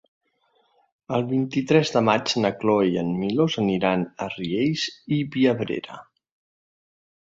[1.17, 6.05] El vint-i-tres de maig na Cloè i en Milos aniran a Riells i Viabrea.